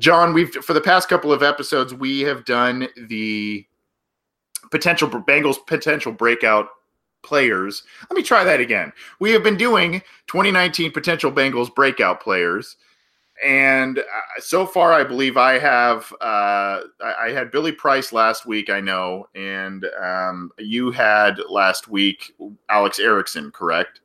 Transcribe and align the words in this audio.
John, 0.00 0.32
we've 0.32 0.50
for 0.50 0.72
the 0.72 0.80
past 0.80 1.08
couple 1.08 1.32
of 1.32 1.42
episodes 1.42 1.94
we 1.94 2.20
have 2.20 2.44
done 2.44 2.88
the 2.96 3.66
potential 4.70 5.08
Bengals 5.08 5.64
potential 5.66 6.10
breakout 6.10 6.68
players. 7.22 7.82
Let 8.08 8.16
me 8.16 8.22
try 8.22 8.42
that 8.44 8.60
again. 8.60 8.92
We 9.20 9.30
have 9.32 9.42
been 9.42 9.56
doing 9.56 10.00
2019 10.26 10.92
potential 10.92 11.30
Bengals 11.30 11.72
breakout 11.74 12.20
players. 12.20 12.76
And 13.44 13.98
uh, 13.98 14.02
so 14.38 14.66
far, 14.66 14.92
I 14.92 15.04
believe 15.04 15.36
I 15.36 15.58
have. 15.58 16.12
Uh, 16.20 16.80
I 17.02 17.30
had 17.32 17.50
Billy 17.50 17.72
Price 17.72 18.12
last 18.12 18.44
week, 18.44 18.68
I 18.68 18.80
know, 18.80 19.28
and 19.34 19.86
um, 20.02 20.50
you 20.58 20.90
had 20.90 21.38
last 21.48 21.88
week 21.88 22.34
Alex 22.68 22.98
Erickson, 22.98 23.50
correct? 23.50 24.00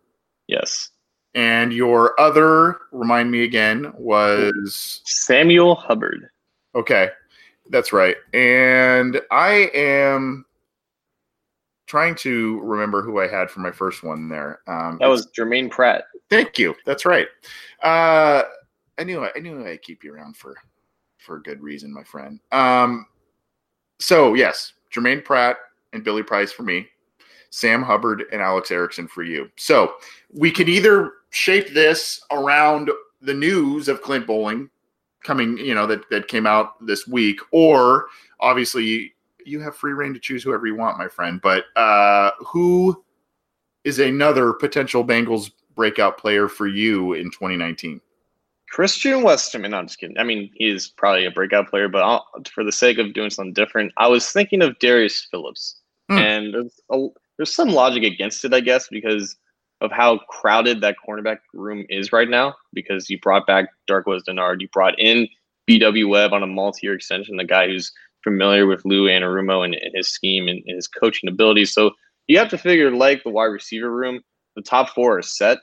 Yes. 0.47 0.91
And 1.35 1.73
your 1.73 2.19
other, 2.19 2.77
remind 2.91 3.29
me 3.29 3.43
again, 3.43 3.93
was 3.97 5.01
Samuel 5.05 5.75
Hubbard. 5.75 6.29
Okay, 6.75 7.09
that's 7.69 7.91
right. 7.91 8.15
And 8.33 9.21
I 9.31 9.69
am 9.73 10.45
trying 11.87 12.15
to 12.15 12.59
remember 12.61 13.01
who 13.01 13.19
I 13.19 13.27
had 13.27 13.51
for 13.51 13.59
my 13.59 13.71
first 13.71 14.03
one 14.03 14.29
there. 14.29 14.61
Um, 14.67 14.97
that 14.99 15.07
was 15.07 15.27
Germaine 15.27 15.69
Pratt. 15.69 16.05
Thank 16.29 16.57
you. 16.57 16.75
That's 16.85 17.05
right. 17.05 17.27
Uh, 17.83 18.43
I 18.97 19.03
knew 19.03 19.25
I 19.25 19.39
knew 19.39 19.65
I'd 19.65 19.81
keep 19.81 20.03
you 20.03 20.13
around 20.13 20.37
for 20.37 20.55
for 21.17 21.37
a 21.37 21.43
good 21.43 21.61
reason, 21.61 21.93
my 21.93 22.03
friend. 22.03 22.39
Um, 22.51 23.05
so 23.99 24.33
yes, 24.33 24.73
Germaine 24.89 25.21
Pratt 25.21 25.57
and 25.93 26.03
Billy 26.03 26.23
Price 26.23 26.51
for 26.51 26.63
me, 26.63 26.87
Sam 27.49 27.83
Hubbard 27.83 28.23
and 28.31 28.41
Alex 28.41 28.71
Erickson 28.71 29.07
for 29.07 29.23
you. 29.23 29.49
So 29.57 29.93
we 30.33 30.51
could 30.51 30.69
either 30.69 31.13
shape 31.35 31.73
this 31.73 32.21
around 32.31 32.89
the 33.21 33.33
news 33.33 33.89
of 33.89 34.01
Clint 34.01 34.25
Boling 34.25 34.69
coming, 35.23 35.57
you 35.57 35.75
know, 35.75 35.85
that 35.85 36.09
that 36.09 36.27
came 36.27 36.47
out 36.47 36.85
this 36.85 37.07
week, 37.07 37.39
or 37.51 38.07
obviously 38.39 39.13
you 39.45 39.59
have 39.59 39.75
free 39.75 39.93
reign 39.93 40.13
to 40.13 40.19
choose 40.19 40.43
whoever 40.43 40.65
you 40.65 40.75
want, 40.75 40.97
my 40.97 41.07
friend. 41.07 41.41
But 41.41 41.65
uh, 41.75 42.31
who 42.39 43.03
is 43.83 43.99
another 43.99 44.53
potential 44.53 45.05
Bengals 45.05 45.51
breakout 45.75 46.17
player 46.17 46.47
for 46.47 46.67
you 46.67 47.13
in 47.13 47.25
2019? 47.25 47.99
Christian 48.69 49.21
Westerman. 49.21 49.73
I'm 49.73 49.87
just 49.87 49.99
kidding. 49.99 50.17
I 50.17 50.23
mean, 50.23 50.49
he's 50.55 50.87
probably 50.87 51.25
a 51.25 51.31
breakout 51.31 51.69
player, 51.69 51.87
but 51.87 52.01
I'll, 52.01 52.27
for 52.51 52.63
the 52.63 52.71
sake 52.71 52.97
of 52.97 53.13
doing 53.13 53.29
something 53.29 53.53
different, 53.53 53.91
I 53.97 54.07
was 54.07 54.31
thinking 54.31 54.61
of 54.61 54.79
Darius 54.79 55.27
Phillips, 55.29 55.81
hmm. 56.09 56.17
and 56.17 56.53
there's, 56.53 56.81
a, 56.89 57.07
there's 57.37 57.55
some 57.55 57.69
logic 57.69 58.03
against 58.03 58.43
it, 58.45 58.53
I 58.53 58.61
guess, 58.61 58.87
because 58.89 59.37
of 59.85 59.91
how 59.91 60.19
crowded 60.29 60.81
that 60.81 60.95
cornerback 61.07 61.37
room 61.53 61.85
is 61.89 62.11
right 62.11 62.29
now. 62.29 62.53
Because 62.73 63.09
you 63.09 63.19
brought 63.19 63.47
back 63.47 63.69
Darqueze 63.89 64.23
Dennard, 64.27 64.61
you 64.61 64.67
brought 64.73 64.99
in 64.99 65.27
B.W. 65.67 66.07
Webb 66.07 66.33
on 66.33 66.43
a 66.43 66.47
multi-year 66.47 66.93
extension, 66.93 67.37
the 67.37 67.43
guy 67.43 67.67
who's 67.67 67.91
familiar 68.23 68.65
with 68.65 68.83
Lou 68.85 69.05
Anarumo 69.05 69.63
and, 69.63 69.75
and 69.75 69.91
his 69.95 70.09
scheme 70.09 70.47
and, 70.47 70.61
and 70.67 70.75
his 70.75 70.87
coaching 70.87 71.29
abilities. 71.29 71.73
So 71.73 71.91
you 72.27 72.37
have 72.39 72.49
to 72.49 72.57
figure, 72.57 72.91
like 72.91 73.23
the 73.23 73.29
wide 73.29 73.45
receiver 73.45 73.91
room, 73.91 74.21
the 74.55 74.61
top 74.61 74.89
four 74.89 75.17
are 75.17 75.21
set 75.21 75.59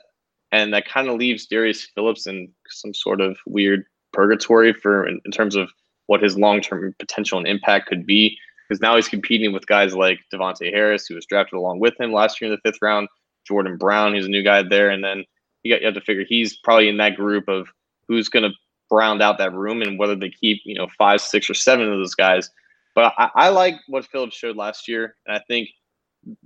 and 0.53 0.71
that 0.71 0.87
kind 0.87 1.09
of 1.09 1.17
leaves 1.17 1.47
Darius 1.47 1.83
Phillips 1.95 2.27
in 2.27 2.47
some 2.69 2.93
sort 2.93 3.21
of 3.21 3.37
weird 3.47 3.85
purgatory 4.13 4.71
for 4.71 5.05
in, 5.07 5.19
in 5.25 5.31
terms 5.31 5.55
of 5.55 5.69
what 6.05 6.21
his 6.21 6.37
long 6.37 6.61
term 6.61 6.93
potential 6.99 7.39
and 7.39 7.47
impact 7.47 7.87
could 7.87 8.05
be. 8.05 8.37
Because 8.69 8.79
now 8.79 8.95
he's 8.95 9.09
competing 9.09 9.51
with 9.51 9.65
guys 9.65 9.95
like 9.95 10.19
Davontae 10.31 10.71
Harris, 10.71 11.07
who 11.07 11.15
was 11.15 11.25
drafted 11.25 11.57
along 11.57 11.79
with 11.79 11.99
him 11.99 12.13
last 12.13 12.39
year 12.39 12.51
in 12.51 12.55
the 12.55 12.69
fifth 12.69 12.79
round, 12.83 13.07
Jordan 13.45 13.77
Brown, 13.77 14.13
who's 14.13 14.25
a 14.25 14.29
new 14.29 14.43
guy 14.43 14.63
there, 14.63 14.89
and 14.89 15.03
then 15.03 15.25
you 15.63 15.73
got 15.73 15.81
you 15.81 15.87
have 15.87 15.95
to 15.95 16.01
figure 16.01 16.25
he's 16.27 16.57
probably 16.57 16.89
in 16.89 16.97
that 16.97 17.15
group 17.15 17.47
of 17.47 17.67
who's 18.07 18.29
going 18.29 18.43
to 18.43 18.55
round 18.91 19.21
out 19.21 19.37
that 19.39 19.53
room 19.53 19.81
and 19.81 19.97
whether 19.97 20.15
they 20.15 20.29
keep 20.29 20.61
you 20.65 20.75
know 20.75 20.87
five, 20.97 21.21
six, 21.21 21.49
or 21.49 21.53
seven 21.53 21.91
of 21.91 21.97
those 21.99 22.15
guys. 22.15 22.49
But 22.95 23.13
I, 23.17 23.29
I 23.35 23.49
like 23.49 23.75
what 23.87 24.05
Phillips 24.05 24.35
showed 24.35 24.55
last 24.55 24.87
year, 24.87 25.15
and 25.25 25.35
I 25.35 25.41
think 25.47 25.69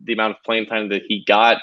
the 0.03 0.13
amount 0.13 0.35
of 0.35 0.43
playing 0.43 0.65
time 0.65 0.89
that 0.89 1.03
he 1.07 1.23
got 1.25 1.57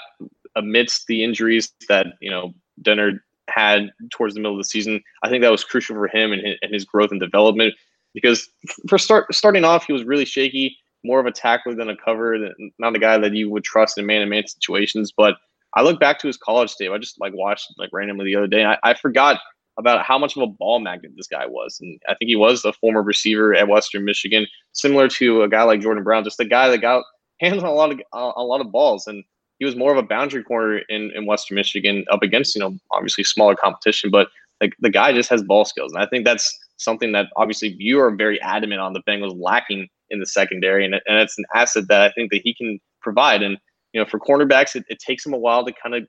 amidst 0.55 1.07
the 1.07 1.23
injuries 1.23 1.71
that 1.89 2.07
you 2.21 2.29
know 2.29 2.53
Dennard 2.81 3.19
had 3.47 3.91
towards 4.11 4.33
the 4.33 4.39
middle 4.39 4.53
of 4.53 4.59
the 4.59 4.69
season. 4.69 5.01
I 5.23 5.29
think 5.29 5.41
that 5.43 5.51
was 5.51 5.63
crucial 5.63 5.95
for 5.95 6.07
him 6.07 6.31
and 6.31 6.45
his, 6.45 6.57
and 6.61 6.73
his 6.73 6.85
growth 6.85 7.11
and 7.11 7.19
development 7.19 7.73
because 8.13 8.47
for 8.87 8.97
start 8.97 9.33
starting 9.35 9.63
off, 9.63 9.85
he 9.85 9.93
was 9.93 10.03
really 10.03 10.25
shaky, 10.25 10.77
more 11.05 11.19
of 11.19 11.25
a 11.25 11.31
tackler 11.31 11.75
than 11.75 11.89
a 11.89 11.97
cover, 11.97 12.37
not 12.79 12.95
a 12.95 12.99
guy 12.99 13.17
that 13.17 13.33
you 13.33 13.49
would 13.49 13.63
trust 13.63 13.97
in 13.97 14.05
man-to-man 14.05 14.47
situations. 14.47 15.13
But 15.15 15.35
I 15.75 15.81
look 15.81 15.99
back 15.99 16.19
to 16.19 16.27
his 16.27 16.37
college 16.37 16.75
tape. 16.75 16.91
I 16.91 16.97
just 16.97 17.19
like 17.19 17.33
watched 17.35 17.73
like 17.77 17.89
randomly 17.93 18.25
the 18.25 18.35
other 18.35 18.47
day. 18.47 18.65
I, 18.65 18.77
I 18.83 18.93
forgot 18.93 19.39
about 19.77 20.05
how 20.05 20.17
much 20.17 20.37
of 20.37 20.41
a 20.41 20.47
ball 20.47 20.79
magnet 20.79 21.11
this 21.17 21.27
guy 21.27 21.45
was, 21.45 21.77
and 21.81 21.99
I 22.07 22.15
think 22.15 22.29
he 22.29 22.35
was 22.35 22.63
a 22.63 22.73
former 22.73 23.01
receiver 23.01 23.53
at 23.53 23.67
Western 23.67 24.05
Michigan, 24.05 24.47
similar 24.71 25.09
to 25.09 25.43
a 25.43 25.49
guy 25.49 25.63
like 25.63 25.81
Jordan 25.81 26.03
Brown, 26.03 26.23
just 26.23 26.39
a 26.39 26.45
guy 26.45 26.69
that 26.69 26.79
got 26.79 27.03
hands 27.41 27.63
on 27.63 27.69
a 27.69 27.73
lot 27.73 27.91
of 27.91 27.99
a 28.13 28.43
lot 28.43 28.61
of 28.61 28.71
balls 28.71 29.07
and 29.07 29.23
he 29.59 29.65
was 29.65 29.75
more 29.75 29.91
of 29.91 29.97
a 29.97 30.03
boundary 30.03 30.43
corner 30.43 30.79
in, 30.89 31.11
in 31.15 31.25
Western 31.25 31.55
Michigan 31.55 32.05
up 32.11 32.21
against, 32.23 32.55
you 32.55 32.59
know, 32.59 32.77
obviously 32.91 33.23
smaller 33.23 33.55
competition, 33.55 34.11
but 34.11 34.27
like 34.61 34.73
the 34.79 34.89
guy 34.89 35.13
just 35.13 35.29
has 35.29 35.43
ball 35.43 35.65
skills. 35.65 35.93
And 35.93 36.03
I 36.03 36.07
think 36.07 36.25
that's 36.25 36.57
something 36.77 37.11
that 37.13 37.27
obviously 37.37 37.75
you 37.77 37.99
are 37.99 38.13
very 38.13 38.41
adamant 38.41 38.81
on 38.81 38.93
the 38.93 39.01
Bengals 39.03 39.39
lacking 39.39 39.87
in 40.15 40.19
the 40.19 40.25
secondary. 40.25 40.85
And, 40.85 40.95
and 40.95 41.19
it's 41.19 41.37
an 41.37 41.45
asset 41.53 41.85
that 41.89 42.01
I 42.01 42.11
think 42.11 42.31
that 42.31 42.41
he 42.43 42.53
can 42.53 42.79
provide. 43.01 43.43
And, 43.43 43.57
you 43.93 44.01
know, 44.01 44.07
for 44.09 44.19
cornerbacks, 44.19 44.75
it, 44.75 44.83
it 44.89 44.99
takes 44.99 45.23
them 45.23 45.33
a 45.33 45.37
while 45.37 45.63
to 45.65 45.73
kind 45.73 45.95
of 45.95 46.07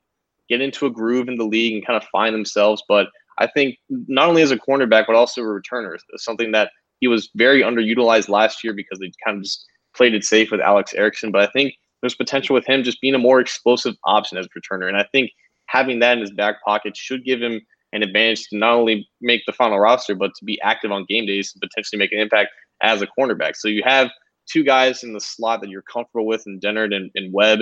get 0.49 0.61
into 0.61 0.87
a 0.87 0.91
groove 0.91 1.28
in 1.28 1.37
the 1.37 1.44
league 1.44 1.75
and 1.75 1.87
kind 1.87 2.03
of 2.03 2.09
find 2.11 2.34
themselves. 2.34 2.83
But 2.89 3.09
I 3.39 3.47
think 3.47 3.77
not 3.89 4.28
only 4.28 4.43
as 4.43 4.50
a 4.50 4.56
cornerback, 4.56 5.06
but 5.06 5.16
also 5.16 5.43
a 5.43 5.45
returner, 5.45 5.97
something 6.16 6.53
that 6.53 6.71
he 7.00 7.09
was 7.09 7.28
very 7.34 7.62
underutilized 7.62 8.28
last 8.28 8.65
year 8.65 8.72
because 8.72 8.99
they 8.99 9.11
kind 9.25 9.37
of 9.37 9.43
just 9.43 9.66
played 9.95 10.15
it 10.15 10.25
safe 10.25 10.50
with 10.50 10.61
Alex 10.61 10.95
Erickson. 10.95 11.31
But 11.31 11.49
I 11.49 11.53
think 11.53 11.75
there's 12.00 12.15
potential 12.15 12.55
with 12.55 12.66
him 12.66 12.83
just 12.83 13.00
being 13.00 13.15
a 13.15 13.19
more 13.19 13.41
explosive 13.41 13.97
option 14.05 14.39
as 14.39 14.47
a 14.47 14.61
returner. 14.61 14.89
And 14.89 14.97
I 14.97 15.06
think 15.12 15.31
having 15.66 15.99
that 15.99 16.15
in 16.15 16.21
his 16.21 16.31
back 16.31 16.62
pocket 16.65 16.97
should 16.97 17.25
give 17.25 17.43
him 17.43 17.61
an 17.93 18.03
advantage 18.03 18.49
to 18.49 18.56
not 18.56 18.75
only 18.75 19.09
make 19.21 19.43
the 19.47 19.53
final 19.53 19.78
roster, 19.78 20.15
but 20.15 20.33
to 20.39 20.45
be 20.45 20.61
active 20.62 20.93
on 20.93 21.05
game 21.09 21.27
days 21.27 21.53
and 21.55 21.61
potentially 21.61 21.99
make 21.99 22.12
an 22.12 22.19
impact 22.19 22.50
as 22.82 23.03
a 23.03 23.06
cornerback. 23.06 23.56
So 23.56 23.69
you 23.69 23.82
have 23.84 24.10
two 24.47 24.64
guys 24.64 25.03
in 25.03 25.12
the 25.12 25.20
slot 25.20 25.60
that 25.60 25.71
you're 25.71 25.83
comfortable 25.83 26.27
with 26.27 26.47
in 26.47 26.60
Dennard 26.60 26.95
and, 26.95 27.10
and 27.15 27.33
Webb. 27.33 27.60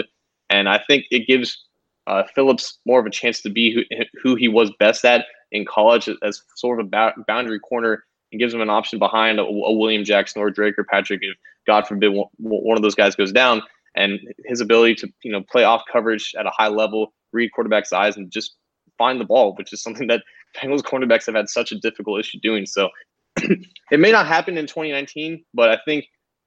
And 0.51 0.69
I 0.69 0.79
think 0.79 1.07
it 1.11 1.27
gives 1.27 1.65
uh, 2.07 2.25
Phillips 2.35 2.79
more 2.85 3.01
of 3.01 3.07
a 3.07 3.11
chance 3.11 3.41
to 3.43 3.51
be 3.51 3.73
who, 3.73 3.83
who 4.23 4.35
he 4.35 4.49
was 4.49 4.71
best 4.79 5.05
at 5.05 5.27
in 5.53 5.65
college 5.65 6.09
as 6.23 6.43
sort 6.57 6.81
of 6.81 6.87
a 6.93 7.13
boundary 7.27 7.61
corner 7.61 8.05
and 8.31 8.39
gives 8.39 8.53
him 8.53 8.61
an 8.61 8.71
option 8.71 8.99
behind 8.99 9.39
a, 9.39 9.43
a 9.43 9.73
William 9.73 10.05
Jackson 10.05 10.43
or 10.43 10.51
Dre 10.51 10.73
Kirkpatrick 10.73 11.21
if, 11.23 11.37
God 11.67 11.87
forbid, 11.87 12.13
one, 12.13 12.27
one 12.37 12.77
of 12.77 12.83
those 12.83 12.95
guys 12.95 13.17
goes 13.17 13.33
down 13.33 13.63
and 13.95 14.21
his 14.45 14.61
ability 14.61 14.95
to 14.97 15.09
you 15.23 15.33
know 15.33 15.43
play 15.43 15.65
off 15.65 15.83
coverage 15.91 16.35
at 16.39 16.47
a 16.47 16.51
high 16.51 16.69
level, 16.69 17.13
read 17.33 17.51
quarterbacks' 17.57 17.93
eyes, 17.93 18.17
and 18.17 18.31
just 18.31 18.57
find 18.99 19.21
the 19.21 19.25
ball, 19.25 19.55
which 19.55 19.73
is 19.73 19.83
something 19.83 20.09
that 20.09 20.23
Bengals 20.57 20.83
cornerbacks 20.83 21.27
have 21.27 21.35
had 21.35 21.49
such 21.49 21.73
a 21.73 21.79
difficult 21.79 22.21
issue 22.21 22.39
doing. 22.41 22.67
So 22.67 22.91
it 23.91 24.01
may 24.01 24.13
not 24.13 24.27
happen 24.27 24.57
in 24.59 24.67
2019, 24.67 25.45
but 25.55 25.71
I 25.71 25.79
think 25.85 26.07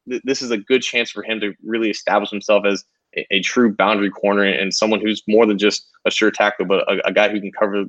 th- 0.09 0.21
this 0.23 0.41
is 0.41 0.51
a 0.51 0.57
good 0.57 0.81
chance 0.81 1.11
for 1.11 1.23
him 1.23 1.39
to 1.41 1.53
really 1.63 1.89
establish 1.89 2.29
himself 2.29 2.65
as 2.65 2.83
a, 3.15 3.25
a 3.31 3.41
true 3.41 3.73
boundary 3.73 4.09
corner 4.09 4.43
and 4.43 4.73
someone 4.73 5.01
who's 5.01 5.23
more 5.27 5.45
than 5.45 5.57
just 5.57 5.87
a 6.05 6.11
sure 6.11 6.31
tackle, 6.31 6.65
but 6.65 6.89
a, 6.91 7.07
a 7.07 7.11
guy 7.13 7.29
who 7.29 7.39
can 7.39 7.51
cover 7.51 7.85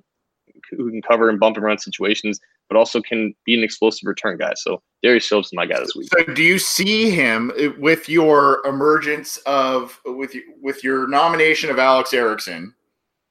who 0.71 0.91
can 0.91 1.03
cover 1.03 1.29
and 1.29 1.41
bump 1.41 1.56
and 1.56 1.65
run 1.65 1.79
situations, 1.79 2.41
but 2.69 2.77
also 2.77 3.00
can 3.00 3.35
be 3.45 3.55
an 3.55 3.62
explosive 3.62 4.06
return 4.06 4.37
guy. 4.37 4.53
So 4.56 4.83
Darius 5.03 5.27
Phillips 5.27 5.49
is 5.49 5.55
my 5.55 5.67
guy 5.67 5.81
this 5.81 5.94
week. 5.94 6.09
So 6.17 6.35
do 6.35 6.43
you 6.43 6.59
see 6.59 7.11
him 7.11 7.53
uh, 7.59 7.69
with 7.79 8.09
your 8.09 8.67
emergence 8.67 9.39
of 9.47 10.01
with 10.05 10.35
with 10.61 10.85
your 10.85 11.09
nomination 11.09 11.71
of 11.71 11.79
Alex 11.79 12.12
Erickson, 12.12 12.75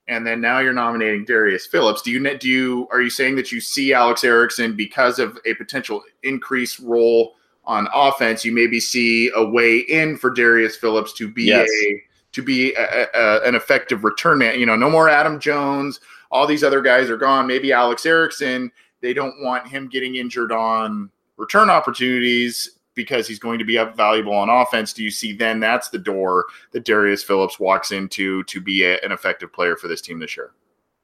and 0.07 0.25
then 0.25 0.39
now 0.39 0.59
you're 0.59 0.73
nominating 0.73 1.25
Darius 1.25 1.65
Phillips? 1.65 2.01
Do 2.01 2.11
you 2.11 2.37
do 2.37 2.47
you 2.47 2.87
are 2.91 3.01
you 3.01 3.09
saying 3.09 3.35
that 3.37 3.51
you 3.51 3.59
see 3.59 3.93
Alex 3.93 4.23
Erickson 4.23 4.75
because 4.75 5.19
of 5.19 5.37
a 5.45 5.53
potential 5.55 6.03
increased 6.23 6.79
role 6.79 7.35
on 7.65 7.87
offense? 7.93 8.45
You 8.45 8.51
maybe 8.51 8.79
see 8.79 9.31
a 9.35 9.45
way 9.45 9.79
in 9.79 10.17
for 10.17 10.29
Darius 10.29 10.75
Phillips 10.75 11.13
to 11.13 11.29
be 11.29 11.45
yes. 11.45 11.69
a 11.69 12.01
to 12.33 12.41
be 12.41 12.73
a, 12.75 13.07
a, 13.13 13.47
an 13.47 13.55
effective 13.55 14.03
return 14.03 14.39
man. 14.39 14.59
You 14.59 14.65
know, 14.65 14.75
no 14.75 14.89
more 14.89 15.09
Adam 15.09 15.39
Jones 15.39 15.99
all 16.31 16.47
these 16.47 16.63
other 16.63 16.81
guys 16.81 17.09
are 17.09 17.17
gone. 17.17 17.47
Maybe 17.47 17.71
Alex 17.71 18.05
Erickson, 18.05 18.71
they 19.01 19.13
don't 19.13 19.41
want 19.41 19.67
him 19.67 19.87
getting 19.87 20.15
injured 20.15 20.51
on 20.51 21.09
return 21.37 21.69
opportunities 21.69 22.76
because 22.97 23.25
he's 23.27 23.39
going 23.39 23.59
to 23.59 23.65
be 23.65 23.77
up 23.77 23.95
valuable 23.95 24.33
on 24.33 24.49
offense. 24.49 24.91
Do 24.91 25.03
you 25.03 25.11
see 25.11 25.31
then 25.31 25.61
that's 25.61 25.87
the 25.87 25.97
door 25.97 26.47
that 26.73 26.83
Darius 26.83 27.23
Phillips 27.23 27.61
walks 27.61 27.91
into 27.91 28.43
to 28.43 28.59
be 28.59 28.83
a, 28.83 28.99
an 28.99 29.13
effective 29.13 29.53
player 29.53 29.77
for 29.77 29.87
this 29.87 30.01
team 30.01 30.19
this 30.19 30.35
year? 30.35 30.51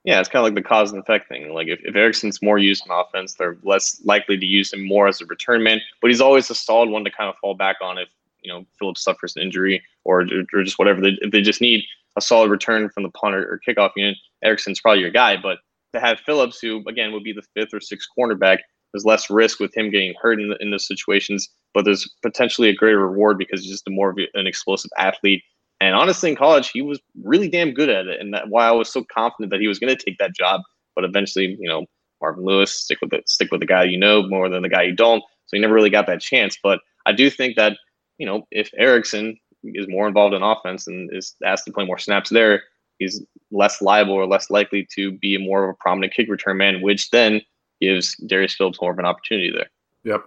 Yeah, 0.04 0.20
it's 0.20 0.28
kind 0.28 0.42
of 0.42 0.44
like 0.44 0.56
the 0.62 0.68
cause 0.68 0.92
and 0.92 1.02
effect 1.02 1.30
thing. 1.30 1.54
Like 1.54 1.68
if, 1.68 1.80
if 1.86 1.96
Erickson's 1.96 2.42
more 2.42 2.58
used 2.58 2.84
on 2.90 3.06
offense, 3.06 3.36
they're 3.36 3.56
less 3.64 4.02
likely 4.04 4.38
to 4.38 4.46
use 4.46 4.74
him 4.74 4.86
more 4.86 5.08
as 5.08 5.22
a 5.22 5.26
return 5.28 5.64
man. 5.64 5.80
But 6.02 6.10
he's 6.10 6.20
always 6.20 6.50
a 6.50 6.56
solid 6.56 6.90
one 6.90 7.06
to 7.06 7.12
kind 7.12 7.30
of 7.30 7.38
fall 7.38 7.54
back 7.54 7.78
on 7.82 7.98
if 7.98 8.10
you 8.42 8.52
know 8.52 8.66
Phillips 8.78 9.02
suffers 9.02 9.38
an 9.38 9.44
injury 9.44 9.82
or 10.04 10.28
or 10.54 10.64
just 10.64 10.78
whatever 10.78 11.00
they, 11.00 11.18
if 11.22 11.32
they 11.32 11.42
just 11.42 11.62
need 11.62 11.86
a 12.18 12.22
solid 12.22 12.52
return 12.52 12.90
from 12.90 13.04
the 13.04 13.10
punter 13.12 13.50
or 13.50 13.62
kickoff 13.66 13.92
unit, 13.96 14.18
Erickson's 14.44 14.82
probably 14.82 15.02
your 15.02 15.10
guy. 15.10 15.38
But 15.38 15.60
to 15.94 16.02
have 16.02 16.20
Phillips, 16.20 16.60
who 16.60 16.84
again 16.86 17.14
would 17.14 17.24
be 17.24 17.32
the 17.32 17.46
fifth 17.54 17.74
or 17.74 17.80
sixth 17.80 18.10
cornerback, 18.18 18.58
there's 18.92 19.06
less 19.06 19.30
risk 19.30 19.60
with 19.60 19.76
him 19.76 19.90
getting 19.90 20.14
hurt 20.22 20.40
in, 20.40 20.54
in 20.60 20.72
those 20.72 20.88
situations, 20.88 21.50
but 21.74 21.86
there's 21.86 22.10
potentially 22.22 22.70
a 22.70 22.76
greater 22.76 23.00
reward 23.00 23.38
because 23.38 23.62
he's 23.62 23.72
just 23.72 23.88
a 23.88 23.92
more 23.92 24.10
of 24.12 24.18
an 24.34 24.48
explosive 24.48 24.92
athlete. 24.98 25.44
And 25.82 25.96
honestly, 25.96 26.30
in 26.30 26.36
college, 26.36 26.70
he 26.70 26.82
was 26.82 27.00
really 27.24 27.50
damn 27.50 27.74
good 27.74 27.90
at 27.90 28.08
it, 28.08 28.20
and 28.20 28.34
that 28.34 28.50
why 28.50 28.68
I 28.68 28.72
was 28.72 28.90
so 28.90 29.04
confident 29.04 29.52
that 29.52 29.60
he 29.60 29.68
was 29.68 29.80
going 29.80 29.96
to 29.96 30.02
take 30.02 30.18
that 30.20 30.36
job. 30.36 30.62
But 30.96 31.04
eventually, 31.04 31.58
you 31.60 31.68
know, 31.68 31.86
Marvin 32.22 32.46
Lewis 32.46 32.74
stick 32.74 33.00
with 33.02 33.12
it, 33.12 33.28
stick 33.28 33.52
with 33.52 33.60
the 33.60 33.68
guy 33.68 33.84
you 33.84 33.98
know 33.98 34.28
more 34.28 34.48
than 34.48 34.62
the 34.62 34.70
guy 34.70 34.84
you 34.84 34.96
don't. 34.96 35.22
So 35.48 35.58
he 35.58 35.60
never 35.60 35.74
really 35.74 35.90
got 35.90 36.08
that 36.08 36.22
chance. 36.22 36.58
But 36.62 36.80
I 37.06 37.12
do 37.12 37.30
think 37.30 37.56
that 37.58 37.78
you 38.18 38.26
know 38.26 38.48
if 38.52 38.70
Erickson 38.78 39.38
is 39.64 39.88
more 39.88 40.08
involved 40.08 40.36
in 40.36 40.44
offense 40.44 40.88
and 40.88 41.10
is 41.14 41.36
asked 41.44 41.66
to 41.66 41.72
play 41.72 41.86
more 41.86 41.98
snaps 41.98 42.30
there, 42.30 42.64
he's 43.00 43.22
less 43.52 43.82
liable 43.82 44.14
or 44.14 44.26
less 44.26 44.50
likely 44.50 44.88
to 44.96 45.12
be 45.12 45.38
more 45.38 45.64
of 45.66 45.70
a 45.70 45.78
prominent 45.80 46.14
kick 46.14 46.30
return 46.30 46.58
man, 46.58 46.82
which 46.82 47.10
then 47.12 47.42
gives 47.82 48.16
Darius 48.28 48.56
Phillips 48.56 48.82
more 48.82 48.92
of 48.92 49.00
an 49.00 49.06
opportunity 49.06 49.52
there. 49.52 49.70
Yep. 50.04 50.24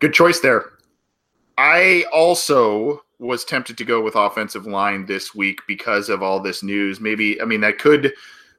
Good 0.00 0.14
choice 0.14 0.40
there. 0.40 0.72
I 1.56 2.04
also 2.12 3.02
was 3.18 3.44
tempted 3.44 3.78
to 3.78 3.84
go 3.84 4.00
with 4.00 4.16
offensive 4.16 4.66
line 4.66 5.06
this 5.06 5.34
week 5.34 5.60
because 5.66 6.08
of 6.08 6.22
all 6.22 6.40
this 6.40 6.62
news. 6.62 7.00
Maybe 7.00 7.40
I 7.40 7.44
mean 7.44 7.60
that 7.60 7.78
could 7.78 8.12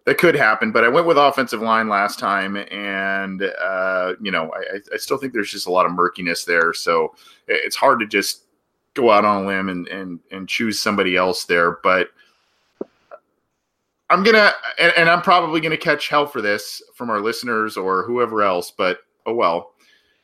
that 0.06 0.18
could 0.18 0.36
happen, 0.36 0.72
but 0.72 0.84
I 0.84 0.88
went 0.88 1.08
with 1.08 1.18
offensive 1.18 1.62
line 1.62 1.90
last 1.90 2.20
time, 2.20 2.56
and 2.56 3.42
uh, 3.42 4.14
you 4.22 4.32
know 4.32 4.52
I, 4.54 4.80
I 4.94 4.98
still 4.98 5.18
think 5.18 5.34
there's 5.34 5.52
just 5.52 5.68
a 5.68 5.72
lot 5.72 5.86
of 5.86 5.92
murkiness 5.92 6.46
there, 6.46 6.74
so 6.74 7.16
it's 7.48 7.76
hard 7.76 8.00
to 8.00 8.08
just 8.08 8.44
go 8.94 9.12
out 9.12 9.26
on 9.26 9.44
a 9.44 9.48
limb 9.48 9.70
and 9.70 9.88
and 9.88 10.20
and 10.32 10.48
choose 10.48 10.80
somebody 10.80 11.16
else 11.16 11.46
there. 11.46 11.80
But 11.84 12.10
I'm 14.10 14.24
gonna, 14.24 14.54
and, 14.80 14.94
and 14.96 15.10
I'm 15.10 15.22
probably 15.22 15.60
gonna 15.60 15.78
catch 15.78 16.08
hell 16.08 16.28
for 16.28 16.42
this 16.42 16.82
from 16.94 17.10
our 17.10 17.20
listeners 17.20 17.76
or 17.76 18.04
whoever 18.04 18.44
else. 18.44 18.72
But 18.72 19.00
oh 19.26 19.34
well, 19.34 19.74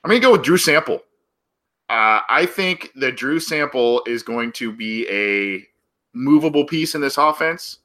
I'm 0.04 0.10
gonna 0.10 0.20
go 0.20 0.32
with 0.32 0.44
Drew 0.44 0.58
Sample. 0.58 1.02
Uh, 1.90 2.22
I 2.30 2.46
think 2.46 2.92
that 2.96 3.18
Drew 3.18 3.40
Sample 3.40 4.02
is 4.08 4.24
going 4.24 4.54
to 4.54 4.72
be 4.72 5.08
a 5.10 5.68
movable 6.14 6.66
piece 6.66 6.96
in 6.96 7.02
this 7.02 7.18
offense. 7.18 7.80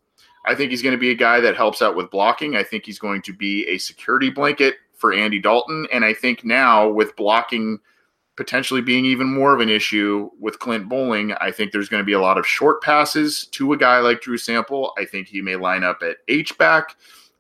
I 0.47 0.55
think 0.55 0.71
he's 0.71 0.83
going 0.83 0.95
to 0.95 1.01
be 1.01 1.11
a 1.11 1.17
guy 1.17 1.41
that 1.41 1.57
helps 1.57 1.83
out 1.83 1.97
with 1.97 2.11
blocking. 2.11 2.55
I 2.55 2.63
think 2.63 2.87
he's 2.87 3.01
going 3.01 3.23
to 3.23 3.33
be 3.33 3.67
a 3.67 3.79
security 3.79 4.31
blanket 4.31 4.77
for 4.95 5.13
Andy 5.13 5.41
Dalton. 5.41 5.89
And 5.93 6.05
I 6.05 6.15
think 6.15 6.45
now 6.45 6.89
with 6.89 7.17
blocking 7.17 7.81
potentially 8.37 8.81
being 8.81 9.05
even 9.05 9.27
more 9.27 9.55
of 9.55 9.61
an 9.61 9.69
issue 9.69 10.31
with 10.39 10.61
Clint 10.61 10.89
Boling, 10.89 11.33
I 11.41 11.51
think 11.51 11.73
there's 11.73 11.89
going 11.89 12.03
to 12.03 12.07
be 12.07 12.13
a 12.13 12.21
lot 12.21 12.39
of 12.39 12.47
short 12.47 12.83
passes 12.83 13.47
to 13.49 13.73
a 13.73 13.77
guy 13.77 13.99
like 13.99 14.21
Drew 14.21 14.39
Sample. 14.39 14.93
I 14.97 15.05
think 15.05 15.27
he 15.27 15.43
may 15.43 15.57
line 15.57 15.83
up 15.83 16.01
at 16.03 16.19
H 16.29 16.57
back. 16.59 16.95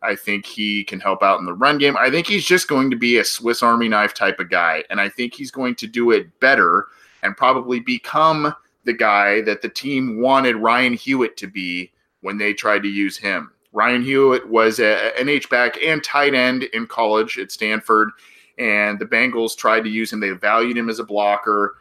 I 0.06 0.14
think 0.14 0.47
he 0.47 0.85
can 0.85 1.00
help 1.00 1.23
out 1.23 1.38
in 1.38 1.47
the 1.47 1.53
run 1.53 1.79
game. 1.79 1.97
I 1.97 2.11
think 2.11 2.26
he's 2.26 2.44
just 2.44 2.69
going 2.69 2.91
to 2.91 2.97
be 2.97 3.19
a 3.19 3.25
Swiss 3.25 3.62
Army 3.62 3.88
knife 3.88 4.14
type 4.14 4.38
of 4.38 4.50
guy. 4.50 4.85
And 4.91 5.00
I 5.00 5.08
think 5.08 5.35
he's 5.35 5.50
going 5.50 5.75
to 5.76 5.87
do 5.87 6.12
it 6.12 6.38
better 6.41 6.87
and 7.23 7.37
probably 7.37 7.81
become 7.81 8.55
the 8.85 8.93
guy 8.93 9.41
that 9.43 9.62
the 9.62 9.69
team 9.69 10.20
wanted 10.20 10.56
Ryan 10.56 10.94
Hewitt 10.94 11.37
to 11.38 11.47
be 11.47 11.93
when 12.20 12.38
they 12.38 12.55
tried 12.55 12.82
to 12.85 12.88
use 12.88 13.17
him. 13.17 13.50
Ryan 13.73 14.03
Hewitt 14.03 14.49
was 14.49 14.79
an 14.79 15.29
H 15.29 15.50
back 15.50 15.76
and 15.82 16.03
tight 16.03 16.35
end 16.35 16.62
in 16.62 16.87
college 16.87 17.38
at 17.38 17.52
Stanford 17.52 18.11
and 18.59 18.99
the 18.99 19.06
Bengals 19.06 19.56
tried 19.56 19.82
to 19.82 19.91
use 19.91 20.12
him. 20.12 20.20
They 20.20 20.31
valued 20.31 20.76
him 20.76 20.88
as 20.88 20.99
a 20.99 21.05
blocker. 21.05 21.76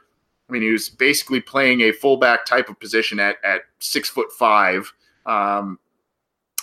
I 0.50 0.54
mean, 0.54 0.62
he 0.62 0.70
was 0.70 0.90
basically 0.90 1.42
playing 1.42 1.82
a 1.82 1.92
fullback 1.92 2.46
type 2.46 2.70
of 2.70 2.80
position 2.80 3.20
at 3.20 3.38
at 3.44 3.62
six 3.80 4.10
foot 4.10 4.32
five. 4.32 4.92
Um, 5.26 5.80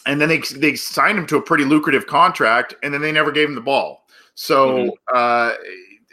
and 0.07 0.21
then 0.21 0.29
they 0.29 0.39
they 0.57 0.75
signed 0.75 1.19
him 1.19 1.27
to 1.29 1.37
a 1.37 1.43
pretty 1.43 1.65
lucrative 1.65 2.07
contract, 2.07 2.75
and 2.83 2.93
then 2.93 3.01
they 3.01 3.13
never 3.13 3.33
gave 3.33 3.49
him 3.49 3.55
the 3.55 3.61
ball. 3.61 4.07
So, 4.35 4.69
mm-hmm. 4.69 4.91
uh, 5.15 5.53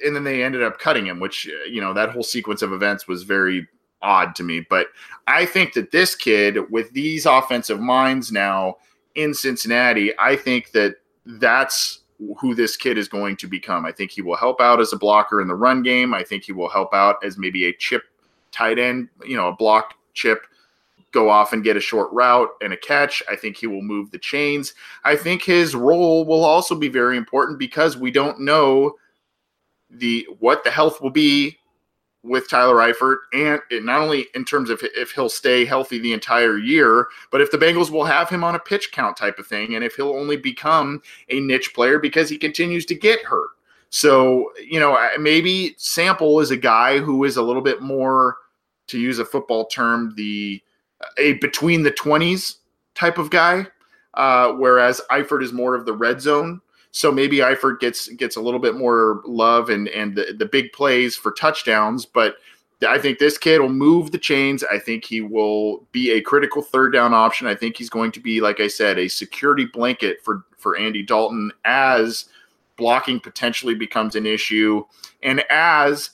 and 0.05 0.15
then 0.15 0.23
they 0.23 0.43
ended 0.43 0.63
up 0.63 0.79
cutting 0.79 1.05
him, 1.05 1.19
which 1.19 1.45
you 1.69 1.81
know 1.81 1.93
that 1.93 2.09
whole 2.09 2.23
sequence 2.23 2.61
of 2.61 2.73
events 2.73 3.07
was 3.07 3.23
very 3.23 3.67
odd 4.01 4.35
to 4.35 4.43
me. 4.43 4.65
But 4.69 4.87
I 5.27 5.45
think 5.45 5.73
that 5.73 5.91
this 5.91 6.15
kid, 6.15 6.57
with 6.69 6.91
these 6.93 7.25
offensive 7.25 7.79
minds 7.79 8.31
now 8.31 8.77
in 9.15 9.33
Cincinnati, 9.33 10.17
I 10.17 10.35
think 10.35 10.71
that 10.71 10.95
that's 11.25 11.99
who 12.37 12.53
this 12.53 12.75
kid 12.75 12.97
is 12.97 13.07
going 13.07 13.37
to 13.37 13.47
become. 13.47 13.85
I 13.85 13.91
think 13.91 14.11
he 14.11 14.21
will 14.21 14.35
help 14.35 14.59
out 14.59 14.81
as 14.81 14.91
a 14.91 14.97
blocker 14.97 15.41
in 15.41 15.47
the 15.47 15.55
run 15.55 15.83
game. 15.83 16.13
I 16.13 16.23
think 16.23 16.43
he 16.43 16.51
will 16.51 16.69
help 16.69 16.93
out 16.93 17.23
as 17.23 17.37
maybe 17.37 17.65
a 17.65 17.73
chip 17.73 18.03
tight 18.51 18.79
end, 18.79 19.09
you 19.23 19.37
know, 19.37 19.47
a 19.47 19.55
block 19.55 19.93
chip, 20.13 20.45
go 21.11 21.29
off 21.29 21.53
and 21.53 21.63
get 21.63 21.77
a 21.77 21.81
short 21.81 22.11
route 22.11 22.49
and 22.61 22.73
a 22.73 22.77
catch. 22.77 23.23
I 23.29 23.35
think 23.35 23.57
he 23.57 23.67
will 23.67 23.81
move 23.81 24.11
the 24.11 24.19
chains. 24.19 24.73
I 25.03 25.15
think 25.15 25.43
his 25.43 25.75
role 25.75 26.25
will 26.25 26.43
also 26.43 26.75
be 26.75 26.89
very 26.89 27.17
important 27.17 27.59
because 27.59 27.97
we 27.97 28.11
don't 28.11 28.39
know 28.39 28.95
the 29.89 30.27
what 30.39 30.63
the 30.63 30.71
health 30.71 31.01
will 31.01 31.09
be 31.09 31.57
with 32.21 32.49
Tyler 32.49 32.75
Eifert, 32.75 33.19
and 33.33 33.61
not 33.85 34.01
only 34.01 34.27
in 34.35 34.43
terms 34.43 34.69
of 34.69 34.81
if 34.83 35.11
he'll 35.11 35.29
stay 35.29 35.63
healthy 35.63 35.99
the 35.99 36.11
entire 36.11 36.57
year, 36.57 37.07
but 37.31 37.39
if 37.39 37.49
the 37.49 37.57
Bengals 37.57 37.89
will 37.89 38.03
have 38.03 38.29
him 38.29 38.43
on 38.43 38.55
a 38.55 38.59
pitch 38.59 38.91
count 38.91 39.15
type 39.15 39.39
of 39.39 39.47
thing, 39.47 39.75
and 39.75 39.85
if 39.85 39.95
he'll 39.95 40.09
only 40.09 40.35
become 40.35 41.01
a 41.29 41.39
niche 41.39 41.73
player 41.73 41.97
because 41.97 42.29
he 42.29 42.37
continues 42.37 42.85
to 42.87 42.93
get 42.93 43.23
hurt. 43.23 43.51
So, 43.89 44.51
you 44.63 44.79
know, 44.79 44.99
maybe 45.17 45.75
Sample 45.77 46.41
is 46.41 46.51
a 46.51 46.57
guy 46.57 46.99
who 46.99 47.23
is 47.23 47.37
a 47.37 47.41
little 47.41 47.61
bit 47.61 47.81
more, 47.81 48.35
to 48.87 48.99
use 48.99 49.19
a 49.19 49.25
football 49.25 49.65
term, 49.67 50.13
the 50.15 50.61
a 51.17 51.33
between 51.33 51.83
the 51.83 51.91
20s 51.91 52.55
type 52.95 53.17
of 53.17 53.29
guy, 53.29 53.65
uh, 54.15 54.53
whereas 54.53 55.01
Eifert 55.11 55.43
is 55.43 55.53
more 55.53 55.75
of 55.75 55.85
the 55.85 55.93
red 55.93 56.21
zone 56.21 56.61
so 56.91 57.11
maybe 57.11 57.37
Eifert 57.37 57.79
gets 57.79 58.07
gets 58.09 58.35
a 58.35 58.41
little 58.41 58.59
bit 58.59 58.75
more 58.75 59.21
love 59.25 59.69
and 59.69 59.87
and 59.89 60.15
the, 60.15 60.35
the 60.37 60.45
big 60.45 60.73
plays 60.73 61.15
for 61.15 61.31
touchdowns, 61.31 62.05
but 62.05 62.37
I 62.87 62.97
think 62.97 63.19
this 63.19 63.37
kid 63.37 63.59
will 63.59 63.69
move 63.69 64.11
the 64.11 64.17
chains. 64.17 64.63
I 64.63 64.79
think 64.79 65.03
he 65.03 65.21
will 65.21 65.85
be 65.91 66.11
a 66.11 66.21
critical 66.21 66.61
third 66.61 66.93
down 66.93 67.13
option. 67.13 67.45
I 67.45 67.55
think 67.55 67.77
he's 67.77 67.89
going 67.89 68.11
to 68.13 68.21
be, 68.21 68.39
like 68.39 68.61
I 68.61 68.67
said, 68.67 68.97
a 68.97 69.07
security 69.07 69.65
blanket 69.65 70.19
for 70.23 70.45
for 70.57 70.77
Andy 70.77 71.03
Dalton 71.03 71.51
as 71.65 72.25
blocking 72.77 73.19
potentially 73.19 73.75
becomes 73.75 74.15
an 74.15 74.25
issue, 74.25 74.83
and 75.21 75.43
as 75.51 76.11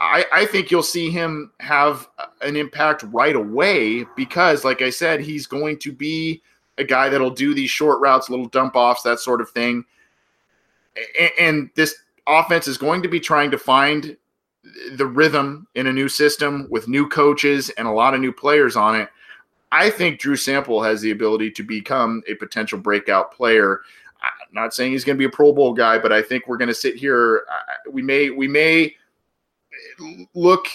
I, 0.00 0.24
I 0.32 0.46
think 0.46 0.70
you'll 0.70 0.82
see 0.82 1.10
him 1.10 1.50
have 1.60 2.08
an 2.40 2.56
impact 2.56 3.02
right 3.04 3.34
away 3.34 4.04
because, 4.16 4.64
like 4.64 4.80
I 4.80 4.90
said, 4.90 5.20
he's 5.20 5.46
going 5.46 5.78
to 5.80 5.92
be 5.92 6.42
a 6.78 6.84
guy 6.84 7.08
that'll 7.08 7.30
do 7.30 7.54
these 7.54 7.70
short 7.70 8.00
routes, 8.00 8.30
little 8.30 8.46
dump 8.46 8.76
offs, 8.76 9.02
that 9.02 9.18
sort 9.18 9.40
of 9.40 9.50
thing 9.50 9.84
and 11.38 11.70
this 11.74 11.96
offense 12.26 12.68
is 12.68 12.78
going 12.78 13.02
to 13.02 13.08
be 13.08 13.20
trying 13.20 13.50
to 13.50 13.58
find 13.58 14.16
the 14.92 15.06
rhythm 15.06 15.66
in 15.74 15.86
a 15.86 15.92
new 15.92 16.08
system 16.08 16.66
with 16.70 16.88
new 16.88 17.08
coaches 17.08 17.70
and 17.70 17.88
a 17.88 17.90
lot 17.90 18.14
of 18.14 18.20
new 18.20 18.32
players 18.32 18.76
on 18.76 18.94
it. 18.96 19.08
I 19.70 19.90
think 19.90 20.18
Drew 20.18 20.36
Sample 20.36 20.82
has 20.82 21.00
the 21.00 21.10
ability 21.10 21.50
to 21.52 21.62
become 21.62 22.22
a 22.26 22.34
potential 22.34 22.78
breakout 22.78 23.32
player. 23.32 23.80
I'm 24.22 24.52
not 24.52 24.74
saying 24.74 24.92
he's 24.92 25.04
going 25.04 25.16
to 25.16 25.18
be 25.18 25.26
a 25.26 25.30
Pro 25.30 25.52
Bowl 25.52 25.74
guy, 25.74 25.98
but 25.98 26.12
I 26.12 26.22
think 26.22 26.48
we're 26.48 26.56
going 26.56 26.68
to 26.68 26.74
sit 26.74 26.96
here. 26.96 27.44
We 27.90 28.02
may 28.02 28.30
we 28.30 28.48
may 28.48 28.94
look 30.34 30.66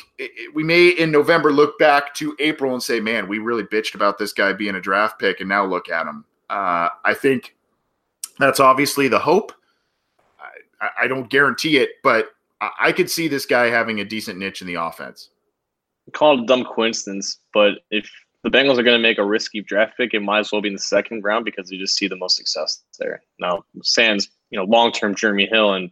we 0.53 0.63
may 0.63 0.89
in 0.89 1.12
November 1.12 1.51
look 1.51 1.77
back 1.80 2.13
to 2.15 2.36
April 2.39 2.74
and 2.74 2.84
say, 2.84 3.00
man, 3.00 3.27
we 3.27 3.39
really 3.39 3.63
bitched 3.63 3.96
about 3.96 4.18
this 4.18 4.34
guy 4.34 4.53
being 4.53 4.75
a 4.75 4.82
draft 4.82 5.20
pick, 5.20 5.39
and 5.39 5.50
now 5.50 5.65
look 5.65 5.89
at 5.89 6.08
him. 6.08 6.25
Uh, 6.50 6.89
I 7.03 7.13
think 7.13 7.56
that's 8.39 8.60
obviously 8.60 9.08
the 9.08 9.20
hope. 9.20 9.53
I, 11.01 11.08
don't 11.08 11.30
guarantee 11.30 11.77
it, 11.77 11.92
but 12.03 12.32
I, 12.60 12.70
I 12.82 12.92
could 12.92 13.10
see 13.10 13.27
this 13.27 13.46
guy 13.46 13.68
having 13.68 14.01
a 14.01 14.06
decent 14.06 14.38
niche 14.38 14.62
in 14.62 14.68
the 14.68 14.75
offense. 14.75 15.30
Call 16.12 16.38
it 16.38 16.44
a 16.44 16.46
dumb 16.46 16.65
coincidence, 16.65 17.39
but 17.53 17.75
if 17.89 18.10
the 18.44 18.50
Bengals 18.50 18.77
are 18.77 18.84
going 18.84 18.98
to 18.98 19.01
make 19.01 19.18
a 19.18 19.25
risky 19.25 19.62
draft 19.62 19.96
pick, 19.96 20.13
it 20.13 20.20
might 20.20 20.39
as 20.39 20.51
well 20.51 20.62
be 20.62 20.68
in 20.68 20.74
the 20.74 20.80
second 20.80 21.24
round 21.24 21.46
because 21.46 21.72
you 21.72 21.80
just 21.80 21.96
see 21.96 22.08
the 22.08 22.18
most 22.18 22.36
success 22.36 22.84
there. 23.00 23.22
Now, 23.39 23.63
Sans, 23.82 24.27
you 24.50 24.60
know, 24.60 24.65
long 24.65 24.92
term 24.92 25.15
Jeremy 25.15 25.46
Hill 25.46 25.74
and 25.74 25.89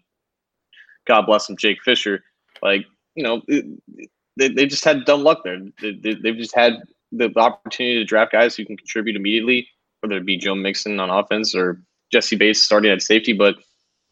God 1.07 1.25
bless 1.25 1.49
him, 1.49 1.55
Jake 1.55 1.81
Fisher, 1.83 2.23
like, 2.61 2.85
you 3.15 3.23
know, 3.23 3.41
they, 3.47 4.47
they 4.47 4.65
just 4.65 4.85
had 4.85 5.05
dumb 5.05 5.23
luck 5.23 5.41
there. 5.43 5.59
They, 5.81 5.93
they, 5.93 6.13
they've 6.15 6.37
just 6.37 6.55
had 6.55 6.73
the 7.11 7.31
opportunity 7.35 7.99
to 7.99 8.05
draft 8.05 8.31
guys 8.31 8.55
who 8.55 8.65
can 8.65 8.77
contribute 8.77 9.15
immediately, 9.15 9.67
whether 9.99 10.17
it 10.17 10.25
be 10.25 10.37
Joe 10.37 10.55
Mixon 10.55 10.99
on 10.99 11.09
offense 11.09 11.53
or 11.53 11.81
Jessie 12.11 12.35
Bates 12.35 12.63
starting 12.63 12.91
at 12.91 13.01
safety. 13.01 13.33
But 13.33 13.55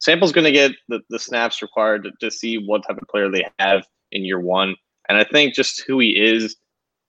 Sample's 0.00 0.32
going 0.32 0.44
to 0.44 0.52
get 0.52 0.72
the, 0.88 1.00
the 1.10 1.18
snaps 1.18 1.62
required 1.62 2.04
to, 2.04 2.12
to 2.20 2.30
see 2.30 2.56
what 2.58 2.86
type 2.86 3.00
of 3.00 3.08
player 3.08 3.30
they 3.30 3.46
have 3.58 3.86
in 4.12 4.24
year 4.24 4.40
one. 4.40 4.76
And 5.08 5.18
I 5.18 5.24
think 5.24 5.54
just 5.54 5.82
who 5.86 5.98
he 5.98 6.10
is 6.10 6.56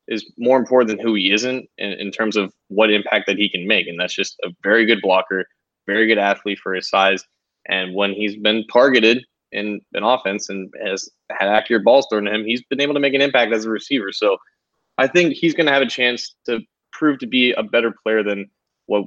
is 0.08 0.30
more 0.38 0.58
important 0.58 0.90
than 0.90 1.06
who 1.06 1.14
he 1.14 1.32
isn't 1.32 1.70
in, 1.78 1.92
in 1.94 2.12
terms 2.12 2.36
of 2.36 2.54
what 2.68 2.92
impact 2.92 3.28
that 3.28 3.38
he 3.38 3.50
can 3.50 3.68
make. 3.68 3.88
And 3.88 4.00
that's 4.00 4.16
just 4.16 4.38
a 4.44 4.50
very 4.64 4.86
good 4.86 5.02
blocker, 5.02 5.46
very 5.88 6.08
good 6.08 6.18
athlete 6.18 6.60
for 6.60 6.74
his 6.74 6.90
size. 6.90 7.24
And 7.68 7.94
when 7.96 8.12
he's 8.12 8.36
been 8.36 8.66
targeted 8.68 9.24
in 9.52 9.82
an 9.94 10.04
offense 10.04 10.50
and 10.50 10.74
has 10.84 11.10
had 11.40 11.50
accurate 11.50 11.84
balls 11.84 12.08
thrown 12.10 12.26
to 12.26 12.34
him, 12.34 12.46
he's 12.46 12.64
been 12.64 12.82
able 12.82 12.94
to 12.94 13.00
make 13.00 13.14
an 13.14 13.22
impact 13.22 13.54
as 13.54 13.66
a 13.66 13.70
receiver. 13.70 14.12
So 14.12 14.38
I 14.98 15.08
think 15.08 15.34
he's 15.34 15.54
going 15.54 15.68
to 15.68 15.74
have 15.74 15.82
a 15.82 15.88
chance 15.88 16.36
to 16.46 16.60
prove 16.92 17.20
to 17.20 17.28
be 17.28 17.52
a 17.54 17.64
better 17.64 17.94
player 18.04 18.24
than 18.24 18.50
what 18.86 19.06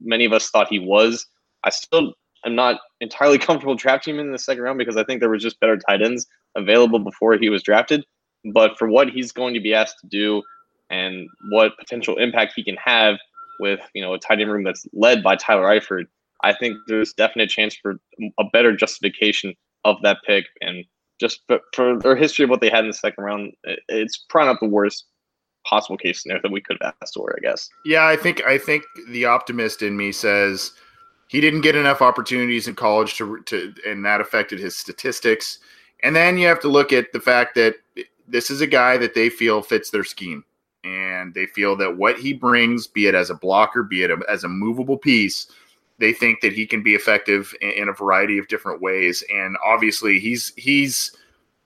many 0.00 0.24
of 0.24 0.32
us 0.32 0.50
thought 0.50 0.68
he 0.68 0.78
was. 0.78 1.26
I 1.64 1.70
still 1.70 2.14
I'm 2.44 2.54
not 2.54 2.80
entirely 3.00 3.38
comfortable 3.46 3.74
drafting 3.74 4.14
him 4.14 4.20
in 4.20 4.32
the 4.32 4.38
second 4.38 4.62
round 4.62 4.78
because 4.78 4.96
I 4.96 5.04
think 5.04 5.20
there 5.20 5.30
was 5.30 5.42
just 5.42 5.60
better 5.60 5.76
tight 5.76 6.02
ends 6.02 6.26
available 6.54 6.98
before 6.98 7.36
he 7.36 7.48
was 7.48 7.62
drafted. 7.62 8.04
But 8.52 8.78
for 8.78 8.88
what 8.88 9.08
he's 9.08 9.32
going 9.32 9.54
to 9.54 9.60
be 9.60 9.72
asked 9.72 9.98
to 10.00 10.06
do 10.06 10.42
and 10.90 11.26
what 11.50 11.78
potential 11.78 12.18
impact 12.18 12.52
he 12.54 12.62
can 12.62 12.76
have 12.76 13.16
with 13.58 13.80
you 13.94 14.02
know 14.02 14.14
a 14.14 14.18
tight 14.18 14.40
end 14.40 14.52
room 14.52 14.64
that's 14.64 14.86
led 14.92 15.22
by 15.22 15.36
Tyler 15.36 15.64
Eifert, 15.64 16.04
I 16.42 16.52
think 16.52 16.76
there's 16.86 17.14
definite 17.14 17.48
chance 17.48 17.74
for 17.74 17.94
a 18.38 18.44
better 18.52 18.76
justification 18.76 19.54
of 19.84 19.96
that 20.02 20.18
pick. 20.26 20.44
And 20.60 20.84
just 21.20 21.40
for, 21.46 21.60
for 21.74 21.98
their 21.98 22.16
history 22.16 22.44
of 22.44 22.50
what 22.50 22.60
they 22.60 22.70
had 22.70 22.84
in 22.84 22.90
the 22.90 22.94
second 22.94 23.24
round, 23.24 23.52
it's 23.88 24.24
probably 24.28 24.52
not 24.52 24.60
the 24.60 24.68
worst 24.68 25.06
possible 25.64 25.96
case 25.96 26.22
scenario 26.22 26.42
that 26.42 26.52
we 26.52 26.60
could 26.60 26.76
have 26.80 26.94
asked 27.02 27.14
for, 27.14 27.34
I 27.36 27.40
guess. 27.40 27.68
Yeah, 27.84 28.06
I 28.06 28.16
think 28.16 28.42
I 28.44 28.58
think 28.58 28.84
the 29.08 29.24
optimist 29.24 29.82
in 29.82 29.96
me 29.96 30.12
says 30.12 30.72
he 31.28 31.40
didn't 31.40 31.62
get 31.62 31.76
enough 31.76 32.02
opportunities 32.02 32.68
in 32.68 32.74
college 32.74 33.16
to 33.16 33.40
to 33.42 33.74
and 33.86 34.04
that 34.04 34.20
affected 34.20 34.58
his 34.58 34.76
statistics. 34.76 35.58
And 36.02 36.14
then 36.14 36.36
you 36.36 36.46
have 36.48 36.60
to 36.60 36.68
look 36.68 36.92
at 36.92 37.12
the 37.12 37.20
fact 37.20 37.54
that 37.54 37.76
this 38.28 38.50
is 38.50 38.60
a 38.60 38.66
guy 38.66 38.96
that 38.98 39.14
they 39.14 39.30
feel 39.30 39.62
fits 39.62 39.90
their 39.90 40.04
scheme. 40.04 40.44
And 40.82 41.32
they 41.32 41.46
feel 41.46 41.76
that 41.76 41.96
what 41.96 42.18
he 42.18 42.34
brings, 42.34 42.86
be 42.86 43.06
it 43.06 43.14
as 43.14 43.30
a 43.30 43.34
blocker, 43.34 43.82
be 43.82 44.02
it 44.02 44.10
as 44.28 44.44
a 44.44 44.48
movable 44.48 44.98
piece, 44.98 45.46
they 46.04 46.12
think 46.12 46.42
that 46.42 46.52
he 46.52 46.66
can 46.66 46.82
be 46.82 46.94
effective 46.94 47.54
in, 47.62 47.88
a 47.88 47.92
variety 47.92 48.36
of 48.36 48.46
different 48.46 48.82
ways. 48.82 49.24
And 49.32 49.56
obviously, 49.64 50.18
he's 50.18 50.52
he's 50.54 51.16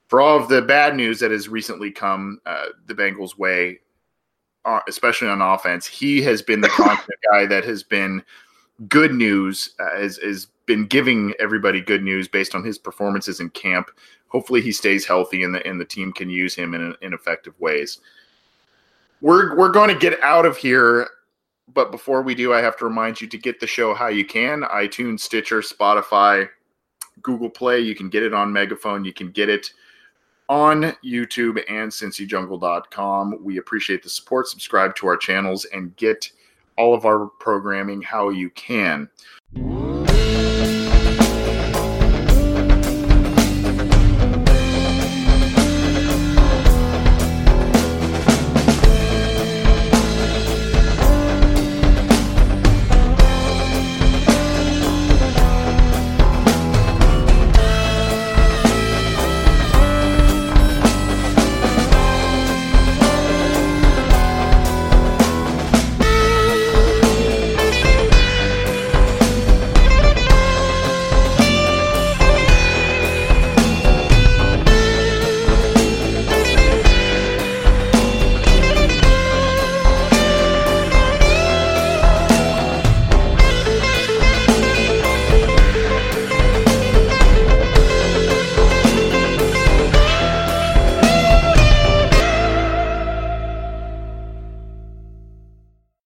for 0.07 0.21
all 0.21 0.37
of 0.37 0.47
the 0.47 0.61
bad 0.61 0.95
news 0.95 1.19
that 1.19 1.29
has 1.29 1.49
recently 1.49 1.91
come 1.91 2.39
uh, 2.45 2.67
the 2.87 2.95
Bengals' 2.95 3.37
way, 3.37 3.81
uh, 4.63 4.79
especially 4.87 5.27
on 5.27 5.41
offense, 5.41 5.85
he 5.85 6.21
has 6.21 6.41
been 6.41 6.61
the 6.61 6.69
constant 6.69 7.19
guy 7.29 7.45
that 7.47 7.65
has 7.65 7.83
been 7.83 8.23
good 8.87 9.13
news, 9.13 9.75
uh, 9.77 9.97
has, 9.97 10.15
has 10.19 10.47
been 10.65 10.85
giving 10.85 11.33
everybody 11.37 11.81
good 11.81 12.01
news 12.01 12.29
based 12.29 12.55
on 12.55 12.63
his 12.63 12.77
performances 12.77 13.41
in 13.41 13.49
camp. 13.49 13.91
Hopefully, 14.29 14.61
he 14.61 14.71
stays 14.71 15.05
healthy 15.05 15.43
and 15.43 15.53
the 15.53 15.67
and 15.67 15.81
the 15.81 15.85
team 15.85 16.13
can 16.13 16.29
use 16.29 16.55
him 16.55 16.73
in, 16.73 16.95
in 17.01 17.13
effective 17.13 17.59
ways. 17.59 17.99
We're 19.19 19.57
we're 19.57 19.71
going 19.71 19.89
to 19.89 19.99
get 19.99 20.23
out 20.23 20.45
of 20.45 20.55
here, 20.55 21.09
but 21.73 21.91
before 21.91 22.21
we 22.21 22.35
do, 22.35 22.53
I 22.53 22.61
have 22.61 22.77
to 22.77 22.85
remind 22.85 23.21
you 23.21 23.27
to 23.27 23.37
get 23.37 23.59
the 23.59 23.67
show 23.67 23.93
how 23.93 24.07
you 24.07 24.25
can: 24.25 24.61
iTunes, 24.61 25.21
Stitcher, 25.21 25.61
Spotify, 25.61 26.49
Google 27.21 27.49
Play. 27.49 27.79
You 27.79 27.95
can 27.95 28.09
get 28.09 28.23
it 28.23 28.33
on 28.33 28.51
Megaphone. 28.51 29.05
You 29.05 29.13
can 29.13 29.31
get 29.31 29.49
it 29.49 29.71
on 30.49 30.95
YouTube 31.05 31.63
and 31.69 31.91
CincyJungle.com. 31.91 33.43
We 33.43 33.57
appreciate 33.57 34.03
the 34.03 34.09
support. 34.09 34.47
Subscribe 34.47 34.95
to 34.95 35.07
our 35.07 35.17
channels 35.17 35.65
and 35.65 35.95
get 35.95 36.29
all 36.77 36.95
of 36.95 37.05
our 37.05 37.27
programming 37.39 38.01
how 38.01 38.29
you 38.29 38.49
can. 38.51 39.09